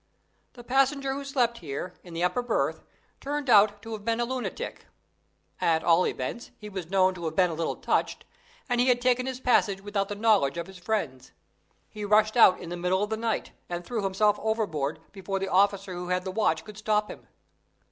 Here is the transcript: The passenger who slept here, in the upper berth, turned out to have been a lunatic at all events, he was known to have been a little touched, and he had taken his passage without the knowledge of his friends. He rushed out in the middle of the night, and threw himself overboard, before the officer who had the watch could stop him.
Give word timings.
The 0.53 0.63
passenger 0.63 1.13
who 1.13 1.23
slept 1.23 1.59
here, 1.59 1.93
in 2.01 2.15
the 2.15 2.23
upper 2.23 2.41
berth, 2.41 2.81
turned 3.19 3.51
out 3.51 3.83
to 3.83 3.91
have 3.93 4.03
been 4.03 4.19
a 4.19 4.25
lunatic 4.25 4.87
at 5.59 5.83
all 5.83 6.07
events, 6.07 6.49
he 6.57 6.69
was 6.69 6.89
known 6.89 7.13
to 7.13 7.25
have 7.25 7.35
been 7.35 7.51
a 7.51 7.53
little 7.53 7.75
touched, 7.75 8.25
and 8.67 8.81
he 8.81 8.87
had 8.87 8.99
taken 8.99 9.27
his 9.27 9.39
passage 9.39 9.79
without 9.79 10.09
the 10.09 10.15
knowledge 10.15 10.57
of 10.57 10.65
his 10.65 10.79
friends. 10.79 11.33
He 11.87 12.03
rushed 12.03 12.35
out 12.35 12.59
in 12.59 12.69
the 12.69 12.77
middle 12.77 13.03
of 13.03 13.11
the 13.11 13.15
night, 13.15 13.51
and 13.69 13.85
threw 13.85 14.01
himself 14.01 14.39
overboard, 14.39 15.01
before 15.11 15.37
the 15.37 15.49
officer 15.49 15.93
who 15.93 16.07
had 16.07 16.23
the 16.23 16.31
watch 16.31 16.65
could 16.65 16.79
stop 16.79 17.07
him. 17.11 17.27